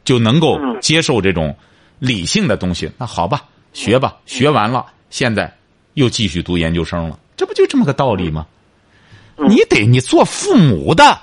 [0.04, 1.56] 就能够接受这种
[1.98, 5.54] 理性的东西，那好吧，学吧，学完了，现在
[5.94, 7.18] 又继续读研究生了。
[7.36, 8.46] 这不就这么个道理吗？
[9.48, 11.20] 你得你做父母的，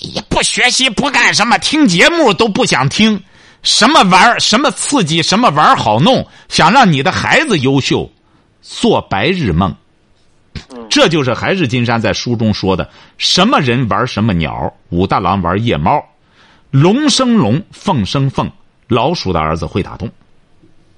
[0.00, 3.22] 也不学习不干什么，听节目都不想听，
[3.66, 8.08] 什么玩什么刺激，什么玩好弄，想让你的孩子优秀，
[8.62, 9.74] 做白日梦。
[10.88, 16.02] 这就是还是金山在书中说的：什么人玩什么鸟，武大郎玩夜猫，
[16.70, 18.48] 龙生龙，凤生凤，
[18.86, 20.08] 老鼠的儿子会打洞。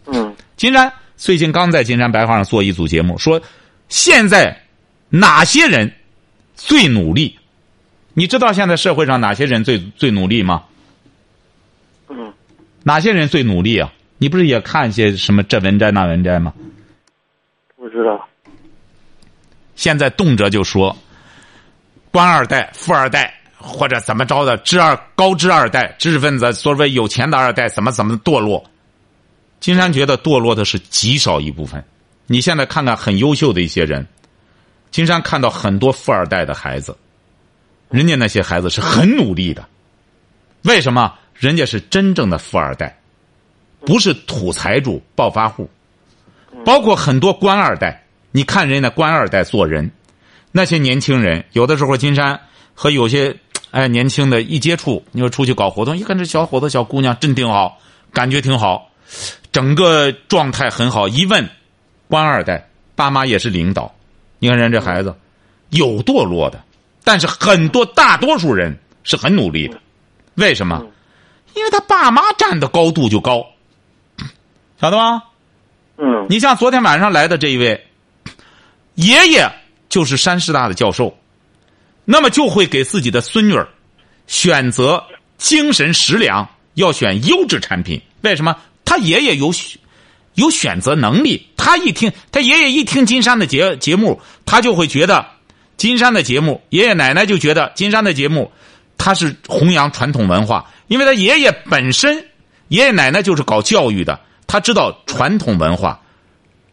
[0.04, 3.40] 嗯，金山最近刚在金山白话上做一组节目，说。
[3.88, 4.64] 现在
[5.08, 5.90] 哪些人
[6.54, 7.38] 最努力？
[8.12, 10.64] 你知道现在社会上哪些人最最努力吗？
[12.10, 12.30] 嗯。
[12.88, 13.92] 哪些人最努力啊？
[14.16, 16.54] 你不是也看一些什么这文摘那文摘吗？
[17.76, 18.26] 不知道。
[19.76, 20.96] 现在动辄就说
[22.10, 28.64] 官二代、富二代或者怎么着的知二高知二代、知识分子，所谓有钱的二代怎么怎么堕落？
[29.60, 31.84] 金山觉得堕落的是极少一部分。
[32.26, 34.06] 你现在看看很优秀的一些人，
[34.90, 36.96] 金山看到很多富二代的孩子，
[37.90, 39.62] 人家那些孩子是很努力的，
[40.62, 41.12] 为什么？
[41.38, 42.98] 人家是真正的富二代，
[43.80, 45.70] 不是土财主、暴发户。
[46.64, 49.88] 包括很多官二代，你看人家官二代做人，
[50.50, 52.40] 那些年轻人，有的时候金山
[52.74, 53.36] 和有些
[53.70, 57.78] 哎年轻的一接触，你说出去搞活动，一看这小伙子、小姑娘真挺好，
[58.12, 58.90] 感觉挺好，
[59.52, 61.48] 整个状态很好，一问。
[62.08, 63.94] 官二代，爸妈也是领导，
[64.38, 65.14] 你看人这孩子，
[65.68, 66.58] 有堕落的，
[67.04, 69.78] 但是很多大多数人是很努力的，
[70.34, 70.84] 为什么？
[71.54, 73.46] 因为他爸妈站的高度就高，
[74.80, 75.22] 晓得吗？
[75.96, 76.26] 嗯。
[76.28, 77.86] 你像昨天晚上来的这一位，
[78.94, 79.50] 爷爷
[79.88, 81.16] 就是山师大的教授，
[82.04, 83.68] 那么就会给自己的孙女儿
[84.26, 85.04] 选择
[85.36, 88.00] 精神食粮，要选优质产品。
[88.20, 88.56] 为什么？
[88.84, 89.52] 他爷爷有。
[90.34, 95.26] 有选择能力，他一听，他爷爷一听金山的节节目，他就会觉得
[95.76, 98.52] 金山的节目，爷爷奶奶就觉得金山的节目，
[98.96, 102.16] 他是弘扬传统文化，因为他爷爷本身，
[102.68, 106.00] 爷爷奶奶就是搞教育的，他知道传统文化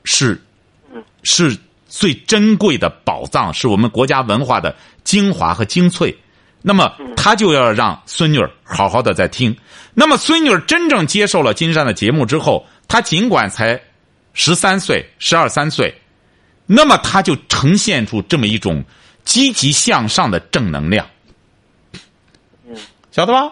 [0.04, 0.42] 是
[1.24, 1.56] 是
[1.88, 6.18] 最珍贵的宝藏，是我们国家文化的精华和精粹，
[6.62, 9.56] 那么他就要让孙女儿好好的在听，
[9.94, 12.66] 那么孙女儿真正接受了金山的节目之后。
[12.88, 13.82] 他尽管才
[14.34, 15.92] 十三岁、十二三岁，
[16.68, 18.86] 那么他就呈现出这么一种
[19.24, 21.04] 积极向上的正能量，
[23.12, 23.52] 晓得吧？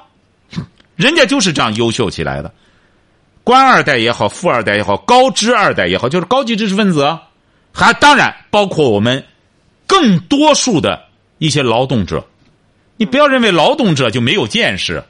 [1.04, 2.50] 人家就是这样优秀起来的，
[3.44, 7.20] 官二代也好，富二代也好，高知二代也好，就是高级知识分子，
[7.74, 9.22] 还当然包括我们
[9.86, 11.04] 更多数的
[11.40, 12.26] 一些劳动者。
[12.96, 15.04] 你不要认为劳动者就没有见识，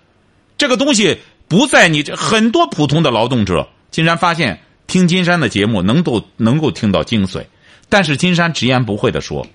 [0.58, 3.67] 这个东西不在你这很多普通的劳动者。
[3.91, 7.45] 金山发现听金山的节目能够能够听到精髓，
[7.88, 9.45] 但是金山直言不讳的说，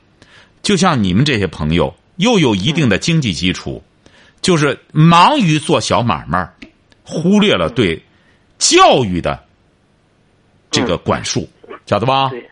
[0.63, 3.83] 就像你们这些朋友又有一定的经济基础，
[4.41, 6.49] 就是忙于做小买卖，
[7.03, 8.01] 忽略了对
[8.59, 9.39] 教育的
[10.71, 11.49] 这个管束，
[11.87, 12.29] 晓得吧？
[12.31, 12.51] 对，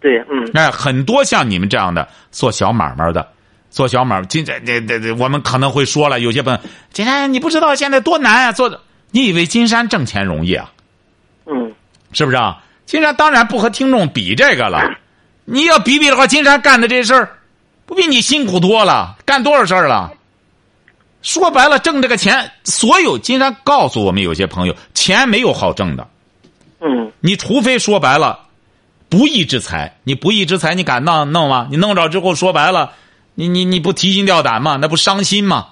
[0.00, 3.26] 对，嗯，哎，很多像你们这样的做小买卖的，
[3.70, 6.60] 做小买卖，今这这这这，我们可能会说了，有些朋友，
[6.92, 8.52] 金山，你不知道现在多难啊！
[8.52, 10.70] 做的，你以为金山挣钱容易啊？
[11.46, 11.72] 嗯，
[12.12, 12.62] 是不是啊？
[12.86, 14.98] 金山当然不和听众比这个了，
[15.44, 17.38] 你要比比的话，金山干的这事儿，
[17.86, 19.16] 不比你辛苦多了？
[19.24, 20.12] 干多少事儿了？
[21.24, 26.06] 说白了，挣这个钱，所有金山告诉我们有些朋友，钱没有好挣的。
[26.80, 28.40] 嗯，你除非说白了，
[29.08, 31.66] 不义之财，你不义之财，你敢弄弄吗？
[31.70, 32.92] 你弄着之后，说白了，
[33.34, 34.76] 你你你不提心吊胆吗？
[34.78, 35.68] 那不伤心吗？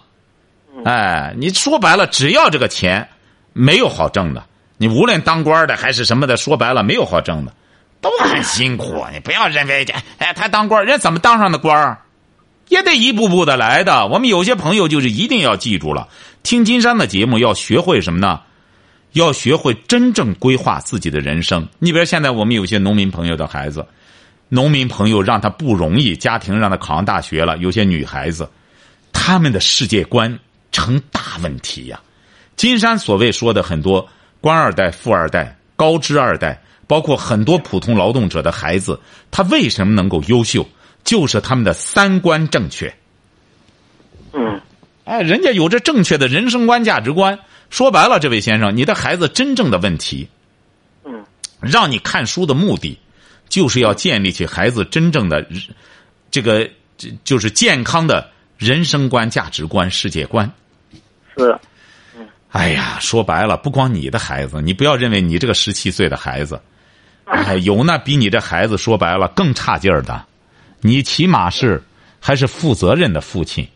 [0.87, 3.07] 哎，你说白了，只要这个钱
[3.53, 4.43] 没有好挣的，
[4.79, 7.53] 你无论当官的还是什么的，说白了没有好挣的，
[8.01, 9.05] 都很辛苦。
[9.13, 11.99] 你不要认为这哎，他当官人怎么当上的官儿？
[12.73, 14.07] 也得一步步的来的。
[14.07, 16.09] 我们有些朋友就是一定要记住了，
[16.43, 18.41] 听金山的节目要学会什么呢？
[19.13, 21.69] 要学会真正规划自己的人生。
[21.79, 23.87] 你比如现在我们有些农民朋友的孩子，
[24.49, 28.49] 农民朋友让他不容易，家庭让他考上大学了，有些女孩子，
[29.13, 30.39] 他们的世界观
[30.73, 32.01] 成大问题呀。
[32.57, 34.09] 金山所谓说的很多
[34.41, 38.99] 官二代、富二代、高知二代，包括很多普通劳动者的孩子，
[39.31, 40.67] 他为什么能够优秀？
[41.05, 42.95] 就是他们的三观正确。
[44.33, 44.61] 嗯，
[45.05, 47.39] 哎，人家有着正确的人生观、价值观。
[47.69, 50.29] 说白了，这位先生，你的孩子真正的问题，
[51.05, 51.25] 嗯，
[51.61, 52.99] 让你看书的目的，
[53.49, 55.47] 就是要建立起孩子真正的
[56.31, 60.51] 这个，这就是健康的人生观、价值观、世界观。
[61.37, 61.59] 是，
[62.51, 66.61] 哎呀，说白了，不光你的孩子，你不要认为你这个十七岁的孩子，
[67.25, 70.27] 哎，有那比你这孩子说白了更差劲儿的。
[70.83, 71.83] 你起码是
[72.21, 73.67] 还是负责任的父亲。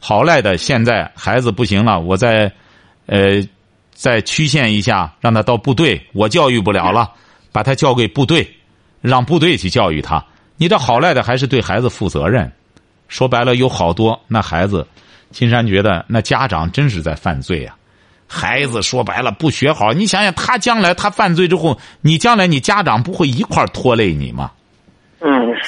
[0.00, 2.50] 好赖的，现在孩子不行了，我再
[3.06, 3.40] 呃
[3.94, 7.10] 再曲线一下，让他到部队，我教育不了了，
[7.52, 8.46] 把他交给部队，
[9.00, 10.22] 让部队去教育他。
[10.56, 12.50] 你这好赖的还是对孩子负责任。
[13.08, 14.86] 说白了，有好多那孩子，
[15.30, 17.76] 金山觉得那家长真是在犯罪啊。
[18.26, 24.50] 孩子说白了不学好，你想想他将来他犯罪之后，你将来你家长不会一块拖累你吗？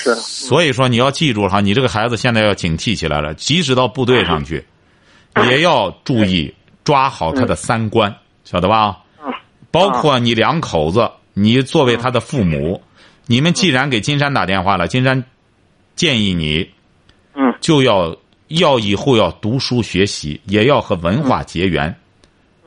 [0.04, 4.64] 嗯，是，所以说你要记住哈，你这个孩子现在要警惕起来了，即使到部队上去，
[5.48, 6.54] 也要注意
[6.84, 8.98] 抓好他的三观，晓得吧？
[9.70, 12.82] 包括你两口子，你作为他的父母，
[13.26, 15.22] 你们既然给金山打电话了，金山
[15.94, 16.70] 建议你
[17.34, 18.16] 嗯就要
[18.48, 21.94] 要以后要读书学习，也要和文化结缘，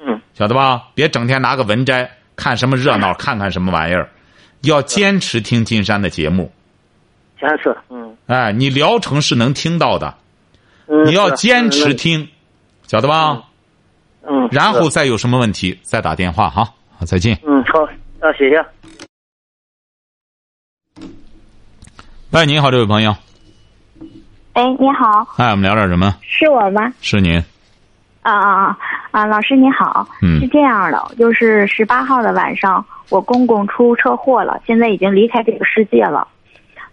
[0.05, 0.83] 嗯晓得吧？
[0.93, 4.09] 别整天拿个文摘看什么热闹，看看什么玩意儿，
[4.61, 6.51] 要坚持听金山的节目。
[7.39, 10.13] 坚持，嗯哎，你聊城是能听到的，
[10.87, 12.27] 嗯，你要坚持，听，
[12.85, 13.43] 晓得吧？
[14.23, 16.65] 嗯，嗯然后再有什么问题再打电话哈。
[16.97, 17.39] 好，再见。
[17.47, 17.83] 嗯好，
[18.19, 18.63] 啊谢谢。
[22.31, 23.15] 喂，你好，这位朋友。
[24.53, 26.13] 哎，你好，哎，我们聊点什么？
[26.21, 26.91] 是我吗？
[27.01, 27.41] 是您。
[28.21, 28.77] 啊啊啊
[29.11, 29.25] 啊！
[29.25, 36.27] 老师你好，嗯是这样的，就是十八号的晚上，我公公出车祸了，现在已经离开这个世界了。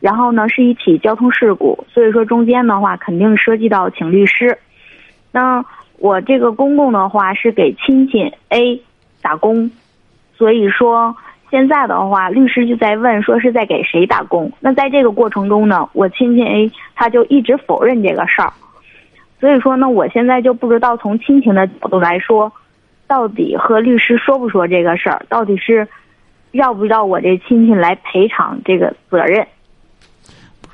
[0.07, 4.57] 然后呢，是一起交通事故，所以说中间的话肯定涉及到请律师。
[5.33, 5.65] 那
[5.99, 8.81] 我这个公公的话是给亲戚 A
[9.21, 9.69] 打工，
[10.37, 11.17] 所以说
[11.51, 14.53] 现在的话，律师就在问说是在给谁打工。
[14.61, 18.53] 那在这个过程中呢，我亲戚 A 他就一直否认这个事儿。
[19.41, 22.53] 所以说呢，我现在就不知道从亲情的角度来说，
[23.09, 25.89] 到底和律师说不说这个事儿，到底是
[26.53, 29.45] 要不要我这亲戚来赔偿这个责任？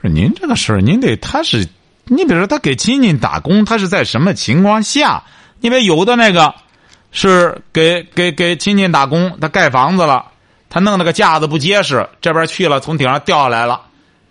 [0.09, 1.69] 您这个事儿，您得他是，
[2.05, 5.23] 你比如说他给亲戚打工，他是在什么情况下？
[5.61, 6.55] 因为有的那个
[7.13, 10.25] 是给给给亲戚打工，他盖房子了，
[10.69, 13.81] 他弄那个架子不结实，这边去了从顶上掉下来了。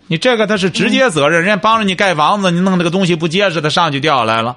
[0.08, 4.56] 你这个他是直接责任，人家帮着你盖房子，你弄那个东西不结实，他上去掉下来了。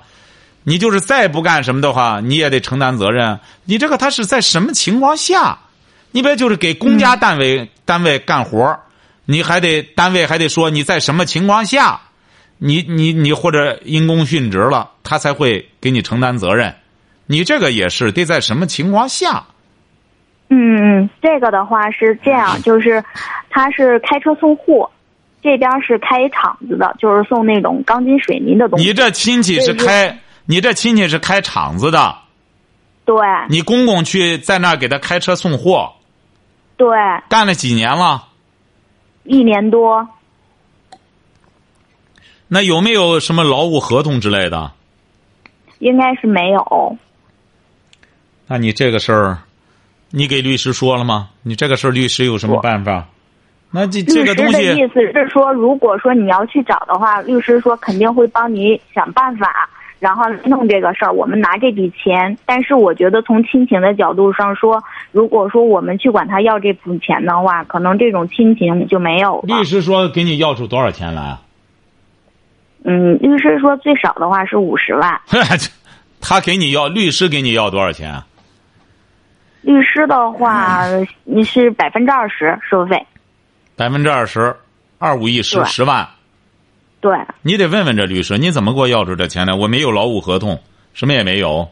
[0.63, 3.39] 你就是再不干什么的话，你也得承担责任。
[3.63, 5.60] 你这个他是在什么情况下？
[6.12, 8.80] 你别就是给公家单位、单位干活儿
[9.25, 11.99] 你还得单位还得说你在什么情况下，
[12.57, 16.75] 你你你或者因公殉职了，他才会给你承担责任。
[17.27, 19.45] 你这个也是得在什么情况下？
[20.49, 23.03] 嗯嗯，这个的话是这样，就是
[23.49, 24.89] 他是开车送货，
[25.41, 28.85] 这边是开厂子的，就是送那种钢筋水泥的东西。
[28.85, 32.15] 你这亲戚是开，你这亲戚是开厂子的，
[33.05, 33.15] 对
[33.49, 35.93] 你公公去在那儿给他开车送货，
[36.77, 36.88] 对，
[37.27, 38.25] 干了几年了？
[39.25, 40.07] 一年多
[42.47, 44.71] 那有没有什么劳务合同之类的？
[45.79, 46.97] 应该是没有。
[48.47, 49.39] 那你这个事儿，
[50.11, 51.29] 你给律师说了吗？
[51.41, 53.07] 你这个事儿，律师有什么办法？
[53.71, 59.69] 那这这个东西，的意思是说，如果说你要去找的话，律师说肯定会帮你想办法，
[60.06, 61.12] 然后弄这个事儿。
[61.12, 69.63] 我们拿这笔钱，但是我觉得从亲情的角度上说，如果说我们去管他要这笔钱的话，可能这种亲情就没有了律。
[69.63, 71.41] 师说给你要出多少钱来啊？
[72.84, 75.20] 嗯，律师说最少的话是五十万，
[76.22, 78.28] 他给你要，律师给你要多少钱啊？
[79.63, 80.84] 律师的话
[81.24, 83.04] 你是百分之二十收费。
[83.76, 84.56] 百分之二十，
[85.00, 86.08] 二五一十，十万。
[87.06, 89.54] 对，你得问问这律师，你怎么给我要出这钱来？
[89.54, 90.60] 我没有劳务合同，
[90.96, 91.70] 什么也没有。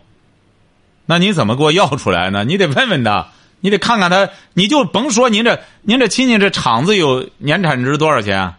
[1.07, 2.43] 那你怎么给我要出来呢？
[2.43, 8.39] 你得问问他，你得看看他，你就甭说您这您这亲戚这厂子有年产值多少钱？
[8.39, 8.57] 啊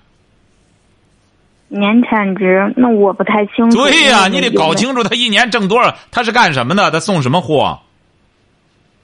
[1.68, 3.76] 年产值那我不太清楚。
[3.76, 7.80] 对呀、你得搞清楚他一年挣多少，他是干什么的，他送什么货，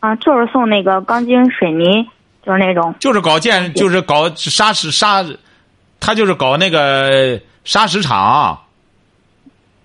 [0.01, 2.07] 啊，就是送那个钢筋水泥，
[2.45, 2.95] 就是那种。
[3.01, 5.25] 就是搞建，就是搞沙石沙，
[5.99, 8.59] 他就是搞那个砂石厂。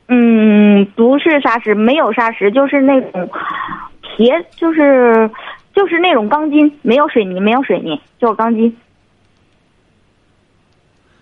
[0.07, 3.29] 嗯，不是砂石，没有砂石，就是那种
[4.01, 5.29] 铁，就是
[5.73, 8.77] 就是那种钢筋，没有水泥，没有水泥，就是钢筋，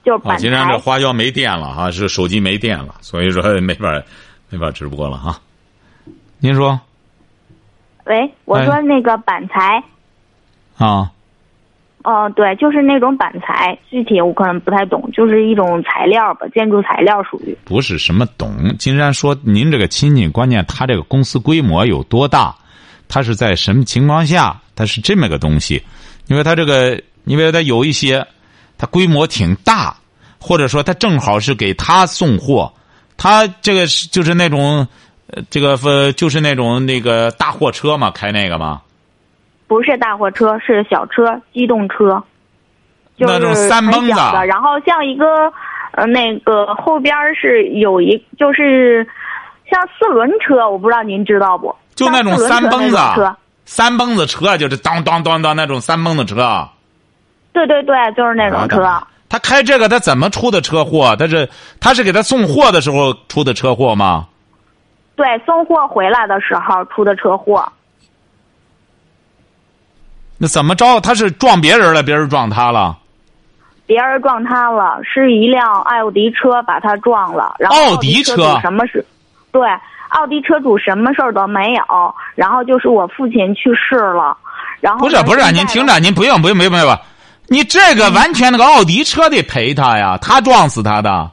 [0.04, 0.78] 就是啊，板今天这。
[0.80, 4.04] 花椒没电了哈，是手机没电了，所以说没法
[4.50, 5.40] 没法直播了哈。
[6.40, 6.78] 您说
[8.04, 9.82] 喂，我哎说那个板材，
[10.78, 11.10] 啊？
[12.04, 17.58] 哦、对，就是那种板材，具体我可能不太懂，就是一种材料吧，建筑材料属于。
[17.64, 18.76] 不是什么懂。
[18.78, 22.54] 金山说，您这个亲戚，关键他这个公司规模有多大，
[23.08, 25.82] 他是在什么情况下，他是这么个东西。
[26.28, 28.28] 因为他这个，因为他有一些，
[28.78, 29.96] 他规模挺大，
[30.40, 32.74] 或者说他正好是给他送货，
[33.16, 34.86] 他这个是就是那种，
[35.28, 38.82] 呃，这个呃，就是那种那个大货车嘛，开那个嘛。
[39.68, 42.24] 不是大货车，是小车，机动车，
[43.18, 44.46] 就是那种三蹦子的。
[44.46, 45.26] 然后像一个
[45.94, 49.08] 呃，那个后边儿是有一，就是
[49.70, 51.76] 像四轮车，我不知道您知道不？
[51.96, 56.68] 就那种三蹦子车，三蹦子车就是当当当当那种三蹦子车。
[57.52, 58.84] 对对对，就是那种车。
[59.30, 61.16] 他开这个，他怎么出的车祸？
[61.18, 61.48] 他是
[61.80, 64.28] 他是给他送货的时候出的车祸吗？
[65.16, 67.72] 对，送货回来的时候出的车祸。
[70.44, 71.00] 那怎么着？
[71.00, 72.98] 他是撞别人了，别人撞他了？
[73.86, 77.56] 别人撞他了，是一辆奥迪车把他撞了。
[77.60, 79.06] 然后奥迪车什么事？
[79.54, 79.62] 对，
[80.10, 81.84] 奥迪车主什么事儿都没有。
[82.36, 84.38] 然后就是我父亲去世了。
[84.82, 87.00] 然后不是不是，您听着，您不用不用不用不用，
[87.48, 91.32] 你这个完全那个奥迪车得赔他呀，他撞死他的。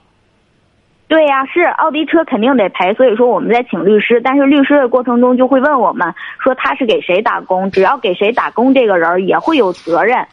[1.11, 10.25] 对呀、是奥迪车肯定得赔，所以说我们在请律师，但是律师的过程中就会问我们说他是给谁打工，只要给谁打工，这个人也会有责任。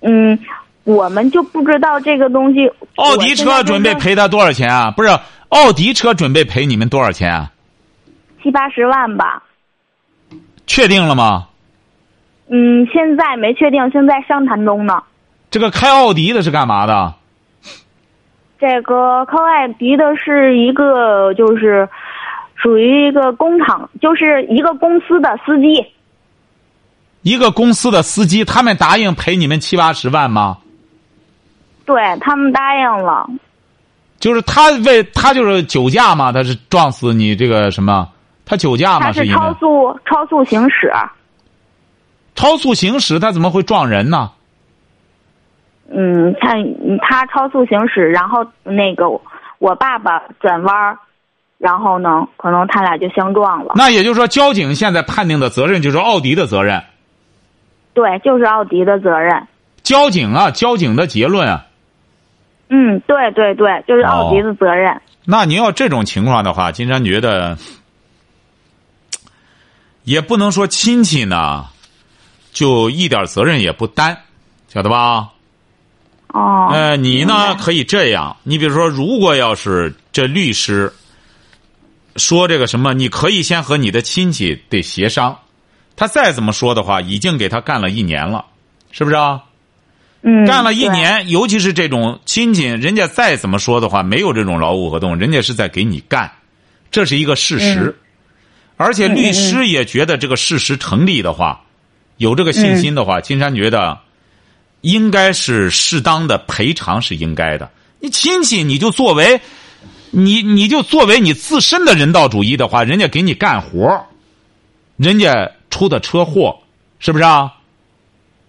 [0.00, 0.36] 嗯，
[0.82, 2.68] 我们就不知道这个东西。
[2.96, 4.90] 奥迪车准备赔他多少钱啊？
[4.90, 5.08] 不是，
[5.50, 7.52] 奥迪车准备赔你们多少钱啊？
[8.42, 9.40] 七八十万吧。
[10.66, 11.46] 确定了吗？
[12.48, 15.00] 嗯，现在没确定，现在商谈中呢。
[15.48, 17.14] 这个开奥迪的是干嘛的？
[18.62, 21.88] 这个靠爱迪的是一个，就是
[22.54, 25.84] 属于一个工厂，就是一个公司的司机。
[27.22, 30.58] 一个公司的司机，他们答应赔你们七八十万吗？
[31.84, 33.28] 对他们答应了，
[34.20, 38.08] 就是他为他就是酒驾嘛，他是撞死你这个什么？
[38.46, 39.06] 他酒驾嘛？
[39.06, 40.92] 他是因为超速超速行驶。
[42.36, 44.30] 超速行驶，他怎么会撞人呢？
[45.94, 46.54] 嗯，他
[47.06, 49.10] 他超速行驶，然后那个
[49.58, 50.98] 我爸爸转弯儿，
[51.58, 53.74] 然后呢，可能他俩就相撞了。
[53.76, 56.82] 那也就是说，交警现在判定的责任就是奥迪的责任。
[57.92, 59.46] 对，就是奥迪的责任。
[59.82, 61.66] 交警啊，交警的结论啊。
[62.70, 64.98] 嗯，对对对，就是奥迪的责任。
[65.26, 67.58] 那您要这种情况的话，金山觉得
[70.04, 71.66] 也不能说亲戚呢，
[72.50, 74.16] 就一点责任也不担，
[74.68, 75.31] 晓得吧？
[76.32, 76.68] 哦。
[76.72, 80.92] 呃，你呢可以这样，你比如说，如果要是这律师
[82.16, 85.38] 说这个什么，你可以先和你的亲戚得协商，
[85.94, 88.44] 他再怎么说的话，已经给他干了一年了，
[88.90, 89.42] 是不是啊？
[90.22, 90.88] 嗯，干了一。
[90.88, 96.30] 年，尤其是这种亲戚，人家再怎么说的话，没有这种劳务合同，人家是在给你干，
[96.90, 97.80] 这是一个事实。
[97.80, 97.94] 嗯
[98.78, 101.60] 而且律师也觉得这个事实成立的话，
[102.16, 103.96] 有这个信心的话，金山觉得
[104.82, 107.70] 应该是适当的赔偿是应该的。
[107.98, 109.40] 你亲戚你就作为
[110.10, 114.06] 你你就作为你自身的人道主义的话，人家给你干活
[114.96, 116.60] 人家出的车祸，
[116.98, 117.54] 是不是啊？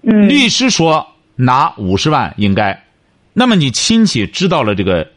[0.02, 2.84] 嗯，律师说拿五十万应该，
[3.32, 5.08] 那么你亲戚知道了这个，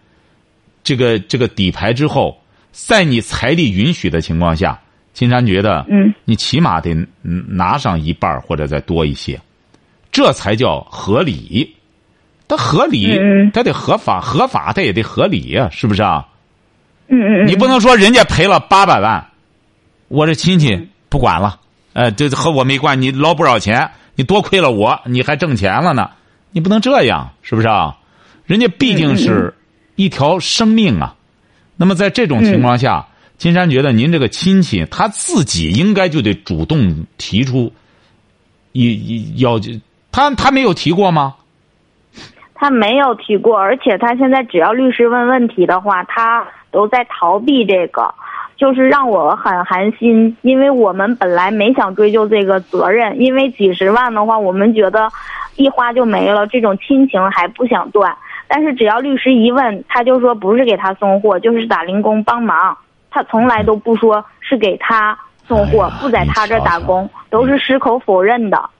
[0.85, 2.41] 这个这个底牌之后，
[2.71, 4.81] 在你财力允许的情况下，
[5.13, 9.41] 金山觉得，嗯，你起码得拿上一半或者再多一些，
[10.17, 11.77] 这才叫合理。
[12.49, 13.21] 它合理，
[13.53, 16.27] 它得合法，合法它也得合理呀，是不是啊？
[17.09, 19.27] 嗯嗯嗯，你不能说人家赔了八百万，
[20.09, 21.61] 我这亲戚不管了，
[21.93, 23.91] 呃，这和我没关，你捞不少钱。
[24.15, 26.13] 你多亏了我，你还挣钱了呢，
[26.51, 27.99] 你不能这样，是不是啊？
[28.47, 29.53] 人家毕竟是
[29.97, 31.15] 一条生命啊。
[31.77, 37.71] 那么在这种情况下，金山觉得您这个亲戚他自己应该就得主动提出，
[38.73, 39.61] 一要
[40.17, 41.35] 他他没有提过吗？
[42.55, 48.15] 他没有提过，而且他现在只要律师问问题的话，他都在逃避这个。
[48.57, 55.11] 就是让我很寒心，因为我们本来没想追究这个责任，因为几十万的话，我们觉得
[55.57, 58.17] 一花就没了，这种亲情还不想断。
[58.49, 62.75] 但是只要律师一问，他就说不是给他送货，就是打零工帮忙，
[63.11, 68.71] 他从来都不说是给他送货，不在他这打工，都是矢口否认的。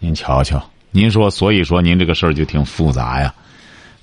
[0.00, 0.58] 您瞧瞧，
[0.90, 3.34] 您说，所以说您这个事儿就挺复杂呀。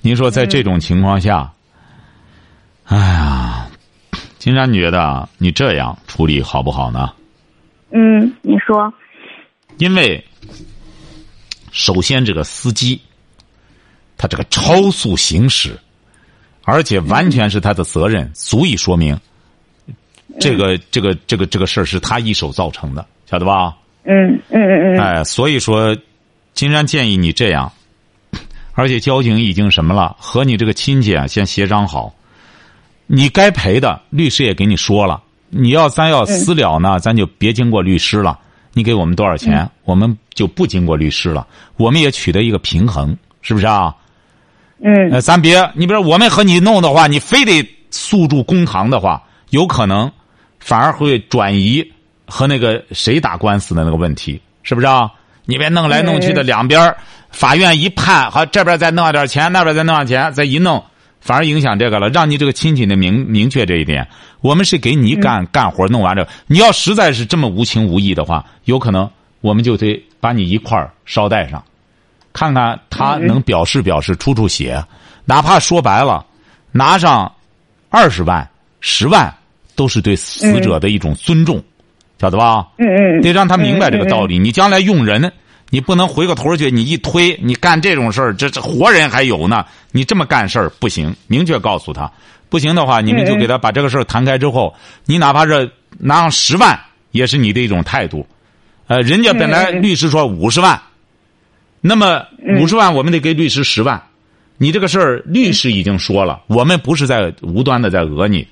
[0.01, 1.51] 您说在这种情况下，
[2.85, 3.67] 哎呀。
[4.39, 7.11] 金山觉得你这样处理好不好呢？
[7.91, 8.93] 嗯，你说。
[9.77, 10.23] 因为
[11.71, 13.01] 首先这个司机，
[14.15, 15.77] 他这个超速行驶，
[16.63, 19.19] 而且完全是他的责任，足以说明
[20.39, 23.75] 这个这个这个这个事儿是他一手造成的，晓得吧？
[24.03, 24.99] 嗯嗯嗯嗯。
[24.99, 25.97] 哎，所以说，
[26.57, 27.71] 金山建议你这样，
[28.73, 32.11] 而且交警已经什么了，和你这个亲戚啊先协商好。
[33.05, 35.21] 你该赔的，律师也给你说了。
[35.49, 38.39] 你要咱要私了呢，咱就别经过律师了。
[38.73, 41.45] 你给我们多少钱，我们就不经过律师了。
[41.77, 43.95] 我们也取得一个平衡，是不是啊？
[44.81, 45.21] 嗯。
[45.21, 50.11] 咱别，你比如我们和你弄的话，你非得诉诸公堂的话，有可能
[50.59, 51.87] 反而会转移
[52.25, 55.11] 和那个谁打官司的那个问题，是不是啊？
[55.47, 56.95] 你别弄来弄去的，两边
[57.31, 60.83] 法院一判，好这边再弄点钱，那边再弄点钱，再一弄。
[61.19, 64.07] 反而影响这个了，让你这个亲戚的明明确这一点。
[64.41, 69.09] 我们是给你干干活，弄完了，你要实在是这么无情无义的话，有可能
[69.41, 71.63] 我们就得把你一块儿捎带上，
[72.31, 74.81] 看看他能表示表示出出血，
[75.25, 76.25] 哪怕说白了，
[76.71, 77.29] 拿上
[77.89, 78.47] 二十万、
[78.79, 79.33] 十万，
[79.75, 81.61] 都是对死者的一种尊重，
[82.19, 82.67] 晓得吧？
[82.77, 84.37] 嗯嗯，得让他明白这个道理。
[84.39, 85.31] 你将来用人。
[85.69, 89.65] 你不能回过头去，你一推，你干这种事儿，这这活人还有呢。
[89.91, 92.09] 你这么干事儿不行，明确告诉他，
[92.47, 96.79] 不行的话，你们就给他把这个事儿谈开之后，你哪怕是拿上十万，
[97.11, 98.25] 也是你的一种态度。
[98.87, 100.81] 呃，人家本来律师说五十万，
[101.81, 102.25] 那么
[102.61, 104.01] 五十万我们得给律师十万。
[104.57, 108.47] 你这个事儿，律师已经说了，我们不是在无端的在讹你，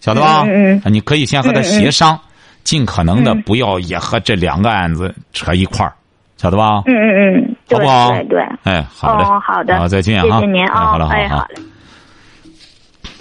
[0.00, 0.44] 晓得吧？
[0.46, 2.20] 嗯你可以先和他协商，
[2.68, 5.92] 尽可能的不要也和这两个案子扯一块儿。
[6.36, 6.82] 晓得吧？
[6.84, 8.10] 嗯嗯嗯，好不好？
[8.10, 11.62] 对对，哎，好的，好的，好，再见哈，谢谢您啊，好了，好了，好嘞。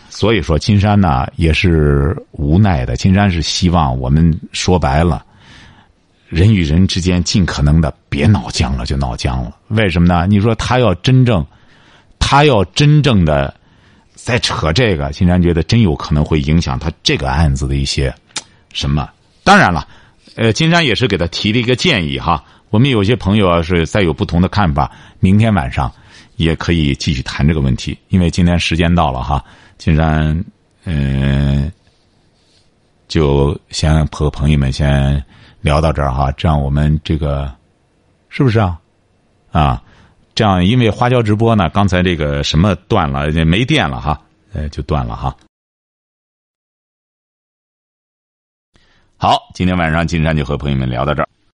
[0.10, 2.98] 所以说，金山呢也是无奈的。
[2.98, 5.24] 金山是希望我们说白了，
[6.28, 9.56] 人与人之间尽可能的别闹僵了，就闹僵了。
[9.70, 10.28] 为什么呢？
[10.28, 11.44] 你说他要真正，
[12.20, 13.54] 他要真正的
[14.14, 18.14] 在扯这个，金山觉得真有可能会影响他这个案子的一些
[18.74, 19.10] 什么。
[19.48, 19.88] 当然了，
[20.36, 22.44] 呃，金山也是给他提了一个建议哈。
[22.70, 24.92] 我们有些朋友啊是再有不同的看法，
[25.22, 25.90] 明天晚上
[26.36, 27.98] 也可以继续谈这个问题。
[28.10, 29.42] 因为今天时间到了哈，
[29.78, 30.44] 金山
[30.84, 31.72] 嗯，
[33.08, 35.24] 就先和朋友们先
[35.62, 36.30] 聊到这儿哈。
[36.34, 37.50] 这样我们这个
[38.28, 38.78] 是不是啊？
[39.54, 39.82] 啊，
[40.36, 44.20] 这样因为花椒直播呢，刚才这个什么断了，没电了哈，
[44.52, 45.34] 呃，就断了哈。
[49.20, 51.28] 好，今天晚上金山就和朋友们聊到这儿。